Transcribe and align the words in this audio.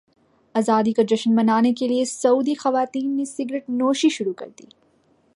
ازادی 0.55 0.93
کا 0.93 1.03
جشن 1.09 1.35
منانے 1.35 1.73
کے 1.73 1.87
لیے 1.87 2.05
سعودی 2.05 2.53
خواتین 2.53 3.17
نے 3.17 3.25
سگریٹ 3.25 3.69
نوشی 3.69 4.09
شروع 4.09 4.33
کردی 4.33 4.65